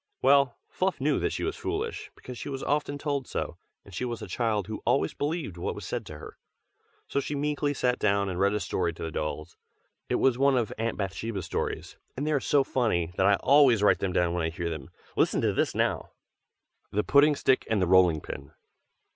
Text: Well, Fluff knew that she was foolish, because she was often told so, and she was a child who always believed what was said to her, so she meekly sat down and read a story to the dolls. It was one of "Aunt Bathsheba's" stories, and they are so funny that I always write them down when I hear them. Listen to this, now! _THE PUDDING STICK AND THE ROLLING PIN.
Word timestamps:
Well, 0.23 0.57
Fluff 0.67 0.99
knew 0.99 1.19
that 1.19 1.29
she 1.31 1.43
was 1.43 1.55
foolish, 1.55 2.09
because 2.15 2.35
she 2.35 2.49
was 2.49 2.63
often 2.63 2.97
told 2.97 3.27
so, 3.27 3.57
and 3.85 3.93
she 3.93 4.03
was 4.03 4.19
a 4.23 4.27
child 4.27 4.65
who 4.65 4.81
always 4.83 5.13
believed 5.13 5.57
what 5.57 5.75
was 5.75 5.85
said 5.85 6.07
to 6.07 6.17
her, 6.17 6.39
so 7.07 7.19
she 7.19 7.35
meekly 7.35 7.71
sat 7.75 7.99
down 7.99 8.27
and 8.27 8.39
read 8.39 8.55
a 8.55 8.59
story 8.59 8.93
to 8.93 9.03
the 9.03 9.11
dolls. 9.11 9.57
It 10.09 10.15
was 10.15 10.39
one 10.39 10.57
of 10.57 10.73
"Aunt 10.79 10.97
Bathsheba's" 10.97 11.45
stories, 11.45 11.97
and 12.17 12.25
they 12.25 12.31
are 12.31 12.39
so 12.39 12.63
funny 12.63 13.13
that 13.15 13.27
I 13.27 13.35
always 13.43 13.83
write 13.83 13.99
them 13.99 14.11
down 14.11 14.33
when 14.33 14.41
I 14.41 14.49
hear 14.49 14.71
them. 14.71 14.89
Listen 15.15 15.39
to 15.41 15.53
this, 15.53 15.75
now! 15.75 16.09
_THE 16.91 17.05
PUDDING 17.05 17.35
STICK 17.35 17.67
AND 17.69 17.79
THE 17.79 17.85
ROLLING 17.85 18.21
PIN. 18.21 18.53